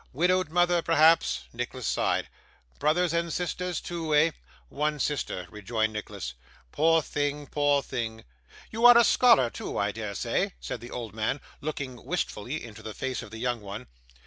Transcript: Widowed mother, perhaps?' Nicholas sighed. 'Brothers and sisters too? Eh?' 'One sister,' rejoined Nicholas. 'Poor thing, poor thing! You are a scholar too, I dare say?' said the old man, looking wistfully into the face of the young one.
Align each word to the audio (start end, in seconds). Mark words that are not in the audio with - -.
Widowed 0.13 0.49
mother, 0.49 0.81
perhaps?' 0.81 1.43
Nicholas 1.53 1.85
sighed. 1.85 2.27
'Brothers 2.79 3.13
and 3.13 3.31
sisters 3.31 3.79
too? 3.79 4.15
Eh?' 4.15 4.31
'One 4.69 4.97
sister,' 4.99 5.45
rejoined 5.51 5.93
Nicholas. 5.93 6.33
'Poor 6.71 7.03
thing, 7.03 7.45
poor 7.45 7.83
thing! 7.83 8.23
You 8.71 8.87
are 8.87 8.97
a 8.97 9.03
scholar 9.03 9.51
too, 9.51 9.77
I 9.77 9.91
dare 9.91 10.15
say?' 10.15 10.53
said 10.59 10.81
the 10.81 10.89
old 10.89 11.13
man, 11.13 11.39
looking 11.61 12.03
wistfully 12.03 12.63
into 12.63 12.81
the 12.81 12.95
face 12.95 13.21
of 13.21 13.29
the 13.29 13.37
young 13.37 13.61
one. 13.61 13.85